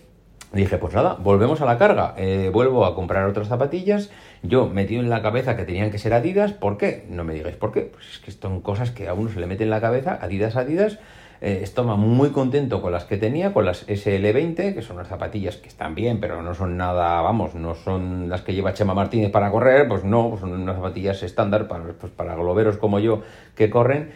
dije, 0.53 0.79
pues 0.79 0.95
nada, 0.95 1.17
volvemos 1.19 1.61
a 1.61 1.67
la 1.67 1.79
carga. 1.79 2.15
Eh, 2.17 2.51
vuelvo 2.53 2.85
a 2.85 2.95
comprar 2.95 3.27
otras 3.27 3.49
zapatillas. 3.49 4.11
Yo 4.43 4.67
metido 4.69 5.03
en 5.03 5.11
la 5.11 5.23
cabeza 5.23 5.57
que 5.57 5.65
tenían 5.65 5.91
que 5.91 5.99
ser 5.99 6.13
Adidas. 6.15 6.53
¿Por 6.53 6.79
qué? 6.79 7.07
No 7.09 7.25
me 7.25 7.35
digáis 7.35 7.57
por 7.57 7.73
qué. 7.73 7.83
Pues 7.83 8.09
es 8.13 8.19
que 8.19 8.33
son 8.33 8.61
cosas 8.61 8.91
que 8.91 9.09
a 9.09 9.15
uno 9.15 9.31
se 9.31 9.41
le 9.41 9.47
mete 9.47 9.65
en 9.65 9.71
la 9.71 9.81
cabeza. 9.81 10.19
Adidas, 10.21 10.57
Adidas. 10.57 10.99
Eh, 11.41 11.61
estaba 11.63 11.97
muy 11.97 12.31
contento 12.31 12.83
con 12.83 12.93
las 12.93 13.05
que 13.05 13.17
tenía, 13.17 13.53
con 13.53 13.65
las 13.65 13.87
SL20, 13.87 14.75
que 14.75 14.83
son 14.83 14.97
unas 14.97 15.09
zapatillas 15.09 15.57
que 15.57 15.69
están 15.69 15.95
bien, 15.95 16.19
pero 16.21 16.43
no 16.43 16.55
son 16.55 16.77
nada, 16.77 17.21
vamos, 17.21 17.55
no 17.55 17.75
son 17.75 18.29
las 18.29 18.43
que 18.43 18.55
lleva 18.55 18.75
Chema 18.75 18.95
Martínez 18.95 19.31
para 19.31 19.51
correr, 19.51 19.87
pues 19.87 20.03
no, 20.03 20.37
son 20.41 20.53
unas 20.53 20.77
zapatillas 20.77 21.23
estándar 21.23 21.69
para, 21.69 21.85
pues 21.93 22.13
para 22.13 22.35
globeros 22.35 22.77
como 22.77 22.99
yo 22.99 23.23
que 23.55 23.71
corren. 23.71 24.11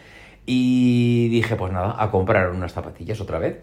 Y 0.45 1.29
dije, 1.29 1.55
pues 1.55 1.71
nada, 1.71 1.95
a 1.97 2.11
comprar 2.11 2.49
unas 2.51 2.73
zapatillas 2.73 3.21
otra 3.21 3.39
vez. 3.39 3.61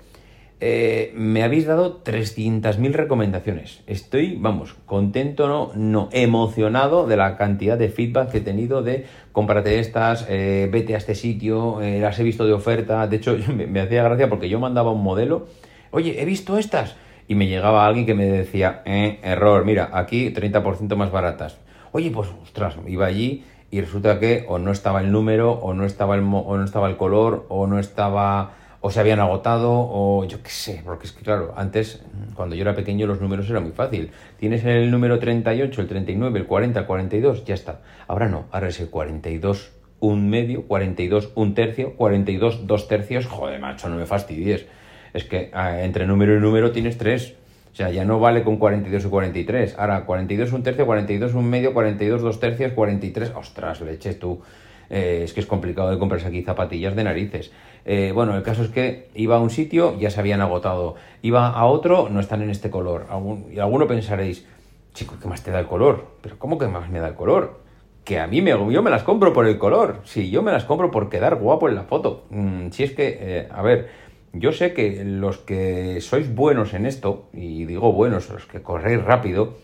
Eh, 0.62 1.12
me 1.14 1.42
habéis 1.42 1.66
dado 1.66 2.02
300.000 2.04 2.92
recomendaciones. 2.92 3.82
Estoy, 3.86 4.36
vamos, 4.38 4.76
contento, 4.84 5.48
no, 5.48 5.72
no, 5.74 6.10
emocionado 6.12 7.06
de 7.06 7.16
la 7.16 7.38
cantidad 7.38 7.78
de 7.78 7.88
feedback 7.88 8.30
que 8.30 8.38
he 8.38 8.42
tenido 8.42 8.82
de 8.82 9.06
cómprate 9.32 9.78
estas, 9.78 10.26
eh, 10.28 10.68
vete 10.70 10.94
a 10.94 10.98
este 10.98 11.14
sitio, 11.14 11.80
eh, 11.80 12.00
las 12.00 12.18
he 12.18 12.24
visto 12.24 12.44
de 12.44 12.52
oferta. 12.52 13.06
De 13.06 13.16
hecho, 13.16 13.38
me, 13.56 13.80
hacía 13.80 14.02
gracia 14.02 14.28
porque 14.28 14.50
yo 14.50 14.60
mandaba 14.60 14.92
un 14.92 15.02
modelo, 15.02 15.46
oye, 15.92 16.20
he 16.20 16.26
visto 16.26 16.58
estas. 16.58 16.94
Y 17.26 17.36
me 17.36 17.46
llegaba 17.46 17.86
alguien 17.86 18.04
que 18.04 18.14
me 18.14 18.26
decía, 18.26 18.82
error, 18.84 19.64
mira, 19.64 19.90
aquí 19.92 20.30
30% 20.34 20.96
más 20.96 21.12
baratas. 21.12 21.58
Oye, 21.92 22.10
pues, 22.10 22.28
ostras, 22.42 22.76
iba 22.86 23.06
allí 23.06 23.44
y 23.70 23.80
resulta 23.80 24.18
que 24.18 24.44
o 24.48 24.58
no 24.58 24.72
estaba 24.72 25.00
el 25.00 25.12
número, 25.12 25.52
o 25.52 25.72
no 25.72 25.86
estaba 25.86 26.16
el, 26.16 26.22
o 26.22 26.56
no 26.56 26.64
estaba 26.64 26.88
el 26.88 26.96
color, 26.96 27.46
o 27.48 27.68
no 27.68 27.78
estaba 27.78 28.54
o 28.82 28.90
se 28.90 29.00
habían 29.00 29.20
agotado, 29.20 29.70
o 29.72 30.24
yo 30.24 30.42
qué 30.42 30.50
sé, 30.50 30.82
porque 30.84 31.06
es 31.06 31.12
que 31.12 31.22
claro, 31.22 31.52
antes, 31.56 32.02
cuando 32.34 32.54
yo 32.54 32.62
era 32.62 32.74
pequeño, 32.74 33.06
los 33.06 33.20
números 33.20 33.48
eran 33.50 33.64
muy 33.64 33.72
fácil. 33.72 34.10
Tienes 34.38 34.64
el 34.64 34.90
número 34.90 35.18
38, 35.18 35.80
el 35.82 35.86
39, 35.86 36.38
el 36.38 36.46
40, 36.46 36.80
el 36.80 36.86
42, 36.86 37.44
ya 37.44 37.54
está. 37.54 37.80
Ahora 38.08 38.28
no, 38.28 38.46
ahora 38.50 38.68
es 38.68 38.80
el 38.80 38.88
42, 38.88 39.72
un 40.00 40.30
medio, 40.30 40.62
42, 40.62 41.32
un 41.34 41.54
tercio, 41.54 41.94
42, 41.96 42.66
dos 42.66 42.88
tercios. 42.88 43.26
Joder, 43.26 43.60
macho, 43.60 43.88
no 43.88 43.96
me 43.96 44.06
fastidies. 44.06 44.64
Es 45.12 45.24
que 45.24 45.50
ah, 45.52 45.82
entre 45.82 46.06
número 46.06 46.36
y 46.36 46.40
número 46.40 46.72
tienes 46.72 46.96
tres. 46.96 47.34
O 47.72 47.76
sea, 47.76 47.90
ya 47.90 48.04
no 48.04 48.18
vale 48.18 48.42
con 48.42 48.56
42 48.56 49.04
y 49.04 49.08
43. 49.08 49.76
Ahora, 49.78 50.04
42 50.04 50.52
un 50.52 50.62
tercio, 50.62 50.86
42 50.86 51.34
un 51.34 51.48
medio, 51.48 51.72
42 51.72 52.22
dos 52.22 52.40
tercios, 52.40 52.72
43. 52.72 53.32
Ostras, 53.36 53.80
leche 53.82 54.14
tú. 54.14 54.42
Eh, 54.90 55.22
es 55.24 55.32
que 55.32 55.40
es 55.40 55.46
complicado 55.46 55.90
de 55.90 55.98
comprarse 55.98 56.26
aquí 56.26 56.42
zapatillas 56.42 56.96
de 56.96 57.04
narices. 57.04 57.52
Eh, 57.84 58.12
bueno, 58.12 58.36
el 58.36 58.42
caso 58.42 58.62
es 58.62 58.70
que 58.70 59.08
iba 59.14 59.36
a 59.36 59.40
un 59.40 59.50
sitio, 59.50 59.96
ya 59.98 60.10
se 60.10 60.20
habían 60.20 60.40
agotado. 60.40 60.96
Iba 61.22 61.48
a 61.48 61.64
otro, 61.66 62.08
no 62.10 62.20
están 62.20 62.42
en 62.42 62.50
este 62.50 62.70
color. 62.70 63.06
y 63.52 63.58
alguno 63.60 63.86
pensaréis, 63.86 64.46
chico, 64.92 65.14
¿qué 65.22 65.28
más 65.28 65.42
te 65.42 65.50
da 65.50 65.60
el 65.60 65.66
color? 65.66 66.06
Pero 66.20 66.38
¿cómo 66.38 66.58
que 66.58 66.66
más 66.66 66.90
me 66.90 66.98
da 66.98 67.08
el 67.08 67.14
color? 67.14 67.60
Que 68.04 68.18
a 68.18 68.26
mí 68.26 68.42
me, 68.42 68.50
yo 68.50 68.82
me 68.82 68.90
las 68.90 69.04
compro 69.04 69.32
por 69.32 69.46
el 69.46 69.58
color. 69.58 70.00
Sí, 70.04 70.30
yo 70.30 70.42
me 70.42 70.52
las 70.52 70.64
compro 70.64 70.90
por 70.90 71.08
quedar 71.08 71.36
guapo 71.36 71.68
en 71.68 71.76
la 71.76 71.84
foto. 71.84 72.24
Mm, 72.30 72.70
si 72.70 72.82
es 72.82 72.92
que, 72.92 73.18
eh, 73.20 73.48
a 73.50 73.62
ver, 73.62 73.88
yo 74.32 74.52
sé 74.52 74.72
que 74.74 75.04
los 75.04 75.38
que 75.38 76.00
sois 76.00 76.34
buenos 76.34 76.74
en 76.74 76.86
esto, 76.86 77.28
y 77.32 77.64
digo 77.64 77.92
buenos, 77.92 78.28
los 78.30 78.46
que 78.46 78.62
corréis 78.62 79.02
rápido, 79.02 79.54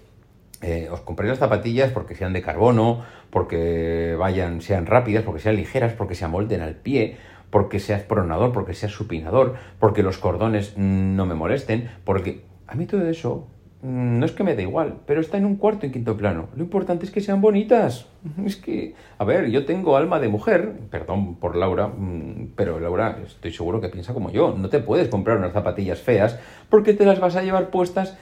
eh, 0.62 0.88
os 0.90 1.00
compréis 1.00 1.30
las 1.30 1.38
zapatillas 1.38 1.90
porque 1.92 2.14
sean 2.14 2.32
de 2.32 2.42
carbono, 2.42 3.02
porque 3.30 4.16
vayan, 4.18 4.60
sean 4.60 4.86
rápidas, 4.86 5.22
porque 5.24 5.40
sean 5.40 5.56
ligeras, 5.56 5.92
porque 5.92 6.14
se 6.14 6.24
amolden 6.24 6.62
al 6.62 6.76
pie, 6.76 7.16
porque 7.50 7.80
seas 7.80 8.02
pronador, 8.02 8.52
porque 8.52 8.74
seas 8.74 8.92
supinador, 8.92 9.54
porque 9.78 10.02
los 10.02 10.18
cordones 10.18 10.76
no 10.76 11.26
me 11.26 11.34
molesten, 11.34 11.90
porque 12.04 12.44
a 12.66 12.74
mí 12.74 12.86
todo 12.86 13.08
eso 13.08 13.48
mm, 13.82 14.18
no 14.18 14.26
es 14.26 14.32
que 14.32 14.44
me 14.44 14.54
da 14.54 14.62
igual, 14.62 15.00
pero 15.06 15.20
está 15.20 15.38
en 15.38 15.44
un 15.44 15.56
cuarto 15.56 15.86
y 15.86 15.90
quinto 15.90 16.16
plano. 16.16 16.48
Lo 16.56 16.62
importante 16.62 17.04
es 17.04 17.10
que 17.10 17.20
sean 17.20 17.40
bonitas. 17.40 18.06
Es 18.44 18.56
que, 18.56 18.94
a 19.18 19.24
ver, 19.24 19.50
yo 19.50 19.64
tengo 19.64 19.96
alma 19.96 20.18
de 20.18 20.28
mujer, 20.28 20.72
perdón 20.90 21.36
por 21.36 21.54
Laura, 21.54 21.88
mm, 21.88 22.52
pero 22.56 22.80
Laura 22.80 23.18
estoy 23.24 23.52
seguro 23.52 23.80
que 23.80 23.88
piensa 23.88 24.14
como 24.14 24.30
yo. 24.30 24.54
No 24.56 24.68
te 24.68 24.80
puedes 24.80 25.08
comprar 25.08 25.38
unas 25.38 25.52
zapatillas 25.52 26.00
feas 26.00 26.38
porque 26.68 26.94
te 26.94 27.04
las 27.04 27.20
vas 27.20 27.36
a 27.36 27.42
llevar 27.42 27.70
puestas 27.70 28.18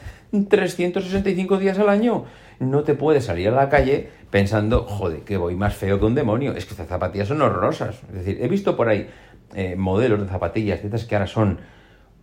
365 0.48 1.58
días 1.58 1.78
al 1.78 1.88
año. 1.88 2.24
no 2.60 2.82
te 2.82 2.94
puedes 2.94 3.24
salir 3.24 3.48
a 3.48 3.52
la 3.52 3.68
calle 3.68 4.08
pensando, 4.30 4.84
joder, 4.84 5.20
que 5.20 5.36
voy 5.36 5.54
más 5.54 5.74
feo 5.74 5.98
que 5.98 6.04
un 6.04 6.14
demonio. 6.14 6.52
Es 6.52 6.66
que 6.66 6.72
estas 6.72 6.88
zapatillas 6.88 7.28
son 7.28 7.42
horrorosas. 7.42 8.02
Es 8.08 8.14
decir, 8.14 8.38
he 8.40 8.48
visto 8.48 8.76
por 8.76 8.88
ahí 8.88 9.08
eh, 9.54 9.76
modelos 9.76 10.20
de 10.20 10.28
zapatillas, 10.28 10.84
estas 10.84 11.04
que 11.04 11.14
ahora 11.14 11.26
son 11.26 11.60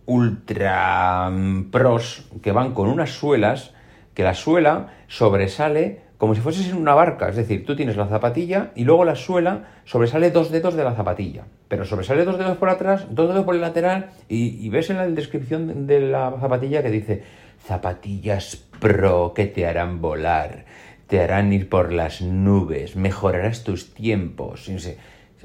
ultra 0.06 1.30
mm, 1.30 1.70
pros, 1.70 2.28
que 2.42 2.52
van 2.52 2.74
con 2.74 2.88
unas 2.88 3.10
suelas, 3.10 3.72
que 4.14 4.22
la 4.22 4.34
suela 4.34 4.88
sobresale 5.08 6.02
como 6.22 6.36
si 6.36 6.40
fueses 6.40 6.68
en 6.68 6.76
una 6.76 6.94
barca. 6.94 7.28
Es 7.28 7.34
decir, 7.34 7.66
tú 7.66 7.74
tienes 7.74 7.96
la 7.96 8.06
zapatilla 8.06 8.70
y 8.76 8.84
luego 8.84 9.04
la 9.04 9.16
suela 9.16 9.64
sobresale 9.84 10.30
dos 10.30 10.52
dedos 10.52 10.74
de 10.74 10.84
la 10.84 10.94
zapatilla. 10.94 11.46
Pero 11.66 11.84
sobresale 11.84 12.24
dos 12.24 12.38
dedos 12.38 12.58
por 12.58 12.68
atrás, 12.68 13.06
dos 13.10 13.28
dedos 13.28 13.44
por 13.44 13.56
el 13.56 13.60
lateral 13.60 14.10
y, 14.28 14.68
ves 14.68 14.90
en 14.90 14.98
la 14.98 15.08
descripción 15.08 15.88
de 15.88 15.98
la 15.98 16.32
zapatilla 16.40 16.80
que 16.80 16.90
dice 16.90 17.24
zapatillas 17.64 18.68
pro 18.80 19.32
que 19.34 19.46
te 19.46 19.66
harán 19.66 20.00
volar, 20.00 20.64
te 21.06 21.20
harán 21.20 21.52
ir 21.52 21.68
por 21.68 21.92
las 21.92 22.20
nubes, 22.20 22.96
mejorarás 22.96 23.64
tus 23.64 23.94
tiempos. 23.94 24.68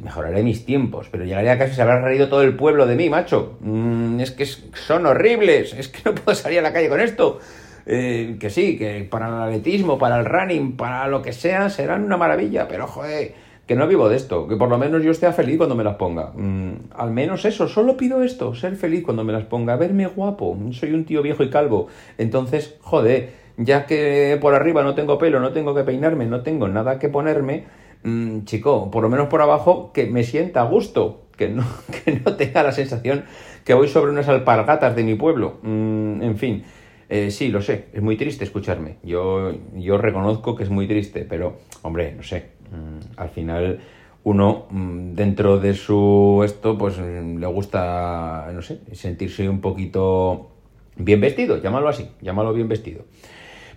Mejoraré 0.01 0.43
mis 0.43 0.63
tiempos, 0.63 1.07
pero 1.09 1.25
llegaría 1.25 1.53
a 1.53 1.57
casa 1.57 1.73
y 1.73 1.75
se 1.75 1.81
habrá 1.81 1.99
reído 1.99 2.29
todo 2.29 2.43
el 2.43 2.55
pueblo 2.55 2.85
de 2.85 2.95
mí, 2.95 3.09
macho. 3.09 3.57
Mm, 3.61 4.19
es 4.19 4.29
que 4.29 4.45
son 4.45 5.07
horribles, 5.07 5.73
es 5.73 5.87
que 5.87 6.01
no 6.05 6.13
puedo 6.13 6.35
salir 6.35 6.59
a 6.59 6.61
la 6.61 6.71
calle 6.73 6.87
con 6.87 6.99
esto. 6.99 7.39
Eh, 7.87 8.35
que 8.39 8.49
sí, 8.49 8.77
que 8.77 9.07
para 9.09 9.27
el 9.27 9.33
atletismo, 9.33 9.97
para 9.97 10.19
el 10.19 10.25
running, 10.25 10.77
para 10.77 11.07
lo 11.07 11.21
que 11.21 11.33
sea, 11.33 11.69
serán 11.69 12.03
una 12.03 12.17
maravilla, 12.17 12.67
pero 12.67 12.85
joder, 12.85 13.33
que 13.67 13.75
no 13.75 13.85
vivo 13.85 14.07
de 14.07 14.15
esto, 14.15 14.47
que 14.47 14.55
por 14.55 14.69
lo 14.69 14.77
menos 14.77 15.03
yo 15.03 15.11
esté 15.11 15.31
feliz 15.33 15.57
cuando 15.57 15.75
me 15.75 15.83
las 15.83 15.97
ponga. 15.97 16.31
Mm, 16.33 16.89
al 16.95 17.11
menos 17.11 17.43
eso, 17.43 17.67
solo 17.67 17.97
pido 17.97 18.23
esto, 18.23 18.55
ser 18.55 18.77
feliz 18.77 19.03
cuando 19.03 19.25
me 19.25 19.33
las 19.33 19.43
ponga, 19.43 19.75
verme 19.75 20.07
guapo, 20.07 20.57
soy 20.71 20.93
un 20.93 21.03
tío 21.03 21.21
viejo 21.21 21.43
y 21.43 21.49
calvo. 21.49 21.87
Entonces, 22.17 22.77
joder, 22.81 23.31
ya 23.57 23.85
que 23.85 24.37
por 24.39 24.55
arriba 24.55 24.83
no 24.83 24.95
tengo 24.95 25.17
pelo, 25.17 25.41
no 25.41 25.51
tengo 25.51 25.75
que 25.75 25.83
peinarme, 25.83 26.25
no 26.25 26.41
tengo 26.41 26.69
nada 26.69 26.97
que 26.97 27.09
ponerme, 27.09 27.65
mm, 28.03 28.45
chico, 28.45 28.89
por 28.89 29.03
lo 29.03 29.09
menos 29.09 29.27
por 29.27 29.41
abajo, 29.41 29.91
que 29.93 30.05
me 30.05 30.23
sienta 30.23 30.61
a 30.61 30.65
gusto, 30.65 31.27
que 31.35 31.49
no, 31.49 31.65
que 32.05 32.21
no 32.23 32.37
tenga 32.37 32.63
la 32.63 32.71
sensación 32.71 33.25
que 33.65 33.73
voy 33.73 33.89
sobre 33.89 34.11
unas 34.11 34.29
alpargatas 34.29 34.95
de 34.95 35.03
mi 35.03 35.15
pueblo. 35.15 35.57
Mm, 35.61 36.21
en 36.21 36.37
fin. 36.37 36.63
Eh, 37.09 37.31
sí, 37.31 37.49
lo 37.49 37.61
sé, 37.61 37.85
es 37.93 38.01
muy 38.01 38.17
triste 38.17 38.43
escucharme. 38.43 38.97
Yo, 39.03 39.51
yo 39.75 39.97
reconozco 39.97 40.55
que 40.55 40.63
es 40.63 40.69
muy 40.69 40.87
triste, 40.87 41.25
pero, 41.27 41.57
hombre, 41.81 42.13
no 42.13 42.23
sé. 42.23 42.56
Mm, 42.71 43.19
al 43.19 43.29
final, 43.29 43.79
uno, 44.23 44.65
mm, 44.69 45.13
dentro 45.13 45.59
de 45.59 45.73
su 45.73 46.41
esto, 46.43 46.77
pues 46.77 46.97
mm, 46.97 47.37
le 47.37 47.47
gusta, 47.47 48.49
no 48.53 48.61
sé, 48.61 48.81
sentirse 48.93 49.47
un 49.47 49.61
poquito 49.61 50.51
bien 50.95 51.21
vestido, 51.21 51.61
llámalo 51.61 51.89
así, 51.89 52.09
llámalo 52.21 52.53
bien 52.53 52.67
vestido. 52.67 53.05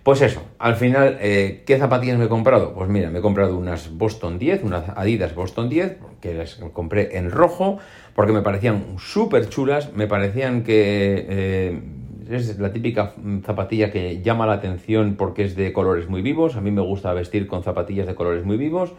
Pues 0.02 0.22
eso, 0.22 0.42
al 0.58 0.76
final, 0.76 1.18
eh, 1.20 1.62
¿qué 1.66 1.78
zapatillas 1.78 2.16
me 2.16 2.24
he 2.24 2.28
comprado? 2.28 2.72
Pues 2.72 2.88
mira, 2.88 3.10
me 3.10 3.18
he 3.18 3.22
comprado 3.22 3.58
unas 3.58 3.96
Boston 3.98 4.38
10, 4.38 4.64
unas 4.64 4.88
Adidas 4.96 5.34
Boston 5.34 5.68
10, 5.68 5.98
que 6.22 6.32
las 6.32 6.54
compré 6.72 7.18
en 7.18 7.30
rojo, 7.30 7.78
porque 8.14 8.32
me 8.32 8.40
parecían 8.40 8.96
súper 8.98 9.50
chulas, 9.50 9.92
me 9.92 10.06
parecían 10.06 10.62
que 10.64 11.26
eh, 11.28 11.82
es 12.36 12.58
la 12.58 12.72
típica 12.72 13.14
zapatilla 13.44 13.90
que 13.90 14.22
llama 14.22 14.46
la 14.46 14.54
atención 14.54 15.16
porque 15.16 15.44
es 15.44 15.56
de 15.56 15.72
colores 15.72 16.08
muy 16.08 16.22
vivos. 16.22 16.56
A 16.56 16.60
mí 16.60 16.70
me 16.70 16.80
gusta 16.80 17.12
vestir 17.12 17.46
con 17.46 17.62
zapatillas 17.62 18.06
de 18.06 18.14
colores 18.14 18.44
muy 18.44 18.56
vivos. 18.56 18.92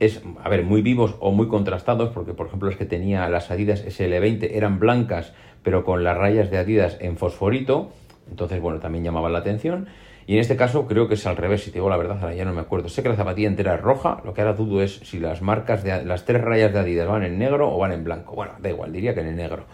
Es, 0.00 0.22
a 0.42 0.48
ver, 0.48 0.64
muy 0.64 0.82
vivos 0.82 1.16
o 1.20 1.30
muy 1.30 1.48
contrastados, 1.48 2.10
porque 2.10 2.34
por 2.34 2.48
ejemplo 2.48 2.68
es 2.68 2.76
que 2.76 2.84
tenía 2.84 3.28
las 3.28 3.50
Adidas 3.50 3.84
SL20, 3.86 4.50
eran 4.52 4.80
blancas, 4.80 5.32
pero 5.62 5.84
con 5.84 6.02
las 6.02 6.16
rayas 6.16 6.50
de 6.50 6.58
Adidas 6.58 6.98
en 7.00 7.16
fosforito. 7.16 7.92
Entonces, 8.28 8.60
bueno, 8.60 8.80
también 8.80 9.04
llamaba 9.04 9.28
la 9.28 9.38
atención. 9.38 9.86
Y 10.26 10.34
en 10.34 10.40
este 10.40 10.56
caso 10.56 10.86
creo 10.86 11.06
que 11.06 11.14
es 11.14 11.26
al 11.26 11.36
revés, 11.36 11.64
si 11.64 11.70
te 11.70 11.74
digo 11.74 11.90
la 11.90 11.98
verdad, 11.98 12.18
ahora 12.20 12.34
ya 12.34 12.44
no 12.44 12.54
me 12.54 12.60
acuerdo. 12.60 12.88
Sé 12.88 13.02
que 13.02 13.10
la 13.10 13.16
zapatilla 13.16 13.48
entera 13.48 13.74
es 13.74 13.80
roja, 13.82 14.20
lo 14.24 14.32
que 14.32 14.40
ahora 14.40 14.54
dudo 14.54 14.82
es 14.82 15.00
si 15.04 15.18
las 15.20 15.42
marcas 15.42 15.84
de 15.84 16.04
las 16.04 16.24
tres 16.24 16.40
rayas 16.42 16.72
de 16.72 16.78
Adidas 16.78 17.06
van 17.06 17.24
en 17.24 17.38
negro 17.38 17.70
o 17.74 17.78
van 17.78 17.92
en 17.92 18.04
blanco. 18.04 18.34
Bueno, 18.34 18.52
da 18.58 18.70
igual, 18.70 18.92
diría 18.92 19.14
que 19.14 19.20
en 19.20 19.36
negro. 19.36 19.64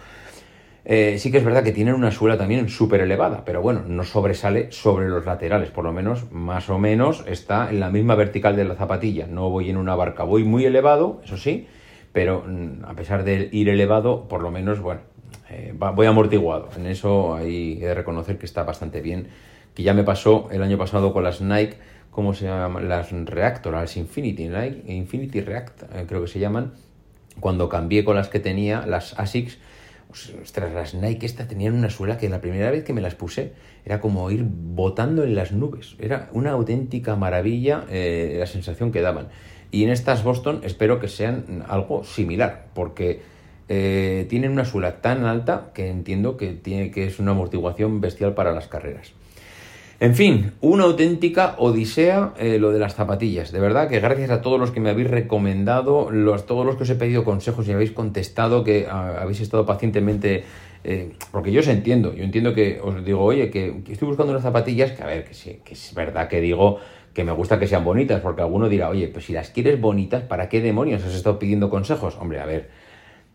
Eh, 0.85 1.17
sí 1.19 1.31
que 1.31 1.39
es 1.39 1.45
verdad 1.45 1.63
que 1.63 1.73
tienen 1.73 1.95
una 1.95 2.11
suela 2.11 2.39
también 2.39 2.69
súper 2.69 3.03
elevada, 3.03 3.45
pero 3.45 3.61
bueno, 3.61 3.83
no 3.87 4.03
sobresale 4.03 4.73
sobre 4.73 5.09
los 5.09 5.27
laterales, 5.27 5.71
por 5.71 5.85
lo 5.85 5.93
menos 5.93 6.31
más 6.33 6.71
o 6.71 6.79
menos 6.79 7.25
está 7.27 7.71
en 7.71 7.81
la 7.81 7.91
misma 7.91 8.15
vertical 8.15 8.57
de 8.57 8.65
la 8.65 8.75
zapatilla. 8.75 9.27
No 9.27 9.51
voy 9.51 9.69
en 9.69 9.77
una 9.77 9.95
barca, 9.95 10.25
voy 10.25 10.45
muy 10.45 10.65
elevado, 10.65 11.21
eso 11.23 11.37
sí, 11.37 11.67
pero 12.13 12.45
mm, 12.47 12.85
a 12.87 12.95
pesar 12.95 13.25
de 13.25 13.49
ir 13.53 13.69
elevado, 13.69 14.27
por 14.29 14.41
lo 14.41 14.51
menos, 14.51 14.81
bueno, 14.81 15.03
eh, 15.51 15.75
voy 15.77 16.07
amortiguado. 16.07 16.71
En 16.77 16.87
eso 16.87 17.35
hay 17.35 17.77
de 17.77 17.95
reconocer 17.95 18.39
que 18.39 18.47
está 18.47 18.63
bastante 18.63 19.03
bien, 19.03 19.29
que 19.75 19.83
ya 19.83 19.93
me 19.95 20.03
pasó 20.03 20.49
el 20.51 20.63
año 20.63 20.79
pasado 20.79 21.13
con 21.13 21.25
las 21.25 21.43
Nike, 21.43 21.77
¿cómo 22.11 22.33
se 22.33 22.47
llaman? 22.47 22.89
Las 22.89 23.13
Reactor, 23.13 23.75
las 23.75 23.97
Infinity, 23.97 24.49
Nike, 24.49 24.83
Infinity 24.93 25.43
React, 25.43 25.83
eh, 25.83 26.05
creo 26.09 26.23
que 26.23 26.29
se 26.29 26.39
llaman, 26.39 26.73
cuando 27.39 27.69
cambié 27.69 28.05
con 28.05 28.17
las 28.17 28.29
que 28.29 28.41
tenía, 28.41 28.87
las 28.87 29.19
ASICS, 29.19 29.59
ostras, 30.11 30.73
las 30.73 30.95
Nike 30.95 31.27
esta 31.27 31.47
tenían 31.47 31.75
una 31.75 31.91
suela 31.91 32.19
que 32.19 32.29
la 32.29 32.41
primera 32.41 32.71
vez 32.71 32.85
que 32.85 32.93
me 32.93 33.01
las 33.01 33.15
puse 33.15 33.53
era 33.85 34.01
como 34.01 34.31
ir 34.31 34.45
botando 34.45 35.25
en 35.25 35.35
las 35.35 35.53
nubes. 35.53 35.97
Era 35.99 36.29
una 36.33 36.51
auténtica 36.51 37.17
maravilla 37.17 37.85
eh, 37.91 38.37
la 38.39 38.47
sensación 38.47 38.93
que 38.93 39.01
daban. 39.01 39.29
Y 39.71 39.85
en 39.85 39.91
estas 39.91 40.25
Boston 40.25 40.61
espero 40.65 40.99
que 41.01 41.09
sean 41.09 41.65
algo 41.69 42.05
similar, 42.05 42.67
porque 42.75 43.23
eh, 43.69 44.27
tienen 44.29 44.51
una 44.51 44.65
suela 44.65 45.01
tan 45.01 45.25
alta 45.25 45.71
que 45.75 45.89
entiendo 45.89 46.37
que, 46.37 46.55
tiene, 46.55 46.91
que 46.91 47.07
es 47.07 47.21
una 47.21 47.31
amortiguación 47.31 48.01
bestial 48.01 48.35
para 48.35 48.53
las 48.53 48.67
carreras. 48.67 49.13
En 50.03 50.15
fin, 50.15 50.53
una 50.63 50.85
auténtica 50.85 51.57
odisea 51.59 52.33
eh, 52.39 52.59
lo 52.59 52.73
de 52.73 52.79
las 52.79 52.95
zapatillas. 52.95 53.53
De 53.53 53.61
verdad 53.61 53.87
que 53.87 54.01
gracias 54.01 54.31
a 54.31 54.41
todos 54.41 54.59
los 54.59 54.71
que 54.71 54.81
me 54.81 54.89
habéis 54.89 55.11
recomendado, 55.11 56.11
los, 56.11 56.47
todos 56.47 56.65
los 56.65 56.77
que 56.77 56.85
os 56.85 56.91
he 56.91 56.95
pedido 56.95 57.23
consejos 57.23 57.69
y 57.69 57.73
habéis 57.73 57.93
contestado, 57.93 58.65
que 58.65 58.89
habéis 58.89 59.41
estado 59.41 59.67
pacientemente... 59.67 60.45
Eh, 60.85 61.13
porque 61.31 61.53
yo 61.53 61.61
os 61.61 61.69
entiendo, 61.69 62.15
yo 62.15 62.25
entiendo 62.25 62.55
que 62.55 62.81
os 62.83 63.05
digo, 63.05 63.23
oye, 63.23 63.51
que, 63.51 63.83
estoy 63.91 64.09
buscando 64.09 64.33
unas 64.33 64.43
zapatillas, 64.43 64.93
que 64.93 65.03
a 65.03 65.07
ver, 65.07 65.25
que, 65.27 65.61
que 65.63 65.75
es 65.75 65.95
verdad 65.95 66.29
que 66.29 66.41
digo 66.41 66.79
que 67.13 67.23
me 67.23 67.33
gusta 67.33 67.59
que 67.59 67.67
sean 67.67 67.85
bonitas, 67.85 68.23
porque 68.23 68.41
alguno 68.41 68.71
dirá, 68.71 68.89
oye, 68.89 69.07
pues 69.09 69.27
si 69.27 69.35
las 69.35 69.51
quieres 69.51 69.79
bonitas, 69.79 70.23
¿para 70.23 70.49
qué 70.49 70.63
demonios 70.63 71.05
has 71.05 71.15
estado 71.15 71.39
pidiendo 71.39 71.69
consejos? 71.69 72.17
Hombre, 72.19 72.41
a 72.41 72.47
ver, 72.47 72.71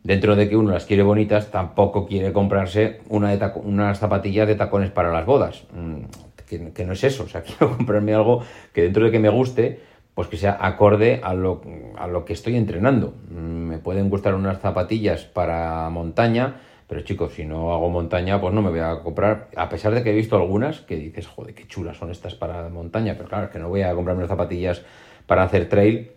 dentro 0.01 0.36
de 0.36 0.50
que 0.50 0.57
uno 0.57 0.72
las 0.72 0.86
quiere 0.86 1.03
bonitas, 1.03 1.51
tampoco 1.51 2.07
quiere 2.07 2.34
comprarse 2.34 3.01
una 3.07 3.36
de 3.36 3.51
unas 3.63 4.00
zapatillas 4.00 4.48
de 4.48 4.55
tacones 4.55 4.89
para 4.89 5.12
las 5.12 5.27
bodas. 5.27 5.65
Mm, 5.72 6.25
que, 6.46 6.86
no 6.86 6.94
es 6.94 7.04
eso. 7.04 7.24
O 7.24 7.28
sea, 7.28 7.42
quiero 7.44 7.75
comprarme 7.75 8.14
algo 8.14 8.44
que 8.74 8.84
dentro 8.84 9.06
de 9.06 9.12
que 9.12 9.20
me 9.20 9.30
guste, 9.30 9.80
pues 10.14 10.28
que 10.28 10.38
sea 10.38 10.58
acorde 10.60 11.20
a 11.24 11.34
lo, 11.34 11.62
a 11.98 12.08
lo 12.08 12.25
que 12.25 12.34
estoy 12.34 12.56
entrenando. 12.56 13.14
Mm, 13.30 13.68
me 13.68 13.78
pueden 13.80 14.10
gustar 14.10 14.36
unas 14.36 14.60
zapatillas 14.60 15.25
para 15.25 15.90
montaña, 15.90 16.62
pero 16.88 17.02
chicos, 17.02 17.34
si 17.34 17.46
no 17.46 17.74
hago 17.74 17.90
montaña, 17.90 18.40
pues 18.40 18.54
no 18.54 18.62
me 18.62 18.70
voy 18.70 18.80
a 18.80 19.02
comprar, 19.02 19.50
a 19.56 19.68
pesar 19.70 19.94
de 19.94 20.04
que 20.04 20.12
he 20.12 20.16
visto 20.16 20.36
algunas 20.36 20.82
que 20.82 20.96
dices, 20.96 21.28
joder, 21.28 21.54
qué 21.54 21.68
chulas 21.68 21.98
son 21.98 22.12
estas 22.12 22.36
para 22.36 22.70
montaña, 22.70 23.16
pero 23.18 23.28
claro, 23.28 23.46
es 23.46 23.52
que 23.52 23.60
no 23.60 23.70
voy 23.70 23.82
a 23.82 23.94
comprarme 23.94 24.20
unas 24.20 24.30
zapatillas 24.30 24.84
para 25.25 25.44
hacer 25.44 25.68
trail 25.68 26.12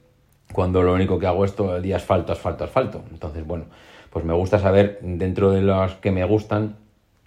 cuando 0.53 0.83
lo 0.83 0.95
único 0.95 1.19
que 1.19 1.27
hago 1.27 1.45
es 1.45 1.55
todo 1.55 1.77
el 1.77 1.83
día 1.83 1.97
asfalto, 1.97 2.33
asfalto, 2.33 2.65
asfalto. 2.65 3.03
Entonces, 3.11 3.47
bueno, 3.47 3.67
pues 4.11 4.25
me 4.25 4.35
gusta 4.35 4.59
saber 4.59 4.99
dentro 5.03 5.51
de 5.51 5.63
los 5.63 5.95
que 5.97 6.11
me 6.11 6.25
gustan, 6.25 6.77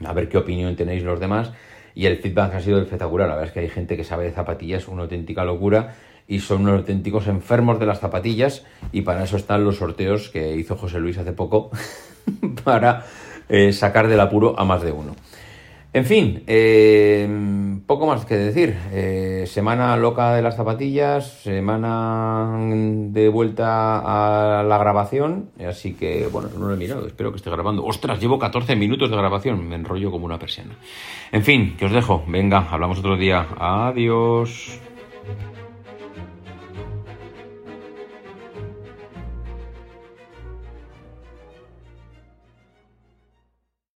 a 0.03 0.13
ver 0.13 0.29
qué 0.29 0.37
opinión 0.37 0.75
tenéis 0.75 1.03
los 1.03 1.19
demás 1.19 1.51
y 1.95 2.05
el 2.05 2.17
feedback 2.17 2.55
ha 2.55 2.59
sido 2.61 2.81
espectacular. 2.81 3.27
La 3.27 3.35
verdad 3.35 3.49
es 3.49 3.53
que 3.53 3.59
hay 3.61 3.69
gente 3.69 3.97
que 3.97 4.03
sabe 4.03 4.25
de 4.25 4.31
zapatillas, 4.31 4.87
una 4.87 5.03
auténtica 5.03 5.43
locura 5.43 5.95
y 6.27 6.39
son 6.39 6.61
unos 6.61 6.79
auténticos 6.79 7.27
enfermos 7.27 7.79
de 7.79 7.85
las 7.85 7.99
zapatillas 7.99 8.65
y 8.91 9.01
para 9.01 9.23
eso 9.23 9.37
están 9.37 9.63
los 9.63 9.77
sorteos 9.77 10.29
que 10.29 10.55
hizo 10.55 10.77
José 10.77 10.99
Luis 10.99 11.17
hace 11.17 11.33
poco 11.33 11.71
para 12.63 13.05
eh, 13.49 13.73
sacar 13.73 14.07
del 14.07 14.19
apuro 14.19 14.57
a 14.57 14.63
más 14.63 14.81
de 14.81 14.91
uno. 14.91 15.15
En 15.93 16.05
fin, 16.05 16.43
eh, 16.47 17.27
poco 17.91 18.07
más 18.07 18.25
que 18.25 18.37
decir. 18.37 18.77
Eh, 18.93 19.43
semana 19.47 19.97
loca 19.97 20.33
de 20.33 20.41
las 20.41 20.55
zapatillas, 20.55 21.41
semana 21.43 22.57
de 23.11 23.27
vuelta 23.27 23.99
a 24.59 24.63
la 24.63 24.77
grabación, 24.77 25.49
así 25.67 25.93
que 25.95 26.29
bueno, 26.31 26.47
no 26.57 26.67
lo 26.67 26.73
he 26.73 26.77
mirado, 26.77 27.05
espero 27.05 27.31
que 27.31 27.35
esté 27.35 27.49
grabando. 27.49 27.83
Ostras, 27.83 28.21
llevo 28.21 28.39
14 28.39 28.77
minutos 28.77 29.09
de 29.09 29.17
grabación, 29.17 29.67
me 29.67 29.75
enrollo 29.75 30.09
como 30.09 30.25
una 30.25 30.39
persiana. 30.39 30.77
En 31.33 31.43
fin, 31.43 31.75
que 31.77 31.83
os 31.83 31.91
dejo, 31.91 32.23
venga, 32.27 32.65
hablamos 32.71 32.99
otro 32.99 33.17
día. 33.17 33.45
Adiós. 33.59 34.79